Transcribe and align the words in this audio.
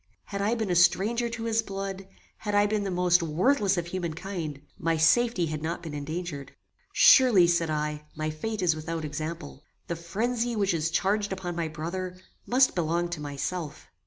Had 0.23 0.41
I 0.41 0.55
been 0.55 0.71
a 0.71 0.75
stranger 0.75 1.29
to 1.29 1.43
his 1.43 1.61
blood; 1.61 2.07
had 2.37 2.55
I 2.55 2.65
been 2.65 2.85
the 2.85 2.89
most 2.89 3.21
worthless 3.21 3.77
of 3.77 3.85
human 3.85 4.15
kind; 4.15 4.59
my 4.79 4.97
safety 4.97 5.45
had 5.45 5.61
not 5.61 5.83
been 5.83 5.93
endangered. 5.93 6.53
Surely, 6.91 7.45
said 7.45 7.69
I, 7.69 8.05
my 8.15 8.31
fate 8.31 8.63
is 8.63 8.75
without 8.75 9.05
example. 9.05 9.63
The 9.85 9.95
phrenzy 9.95 10.55
which 10.55 10.73
is 10.73 10.89
charged 10.89 11.31
upon 11.31 11.55
my 11.55 11.67
brother, 11.67 12.17
must 12.47 12.73
belong 12.73 13.09
to 13.09 13.21
myself. 13.21 13.89